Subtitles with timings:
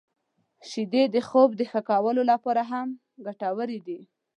[0.69, 2.87] •شیدې د خوب د ښه کولو لپاره هم
[3.25, 3.99] ګټورې دي.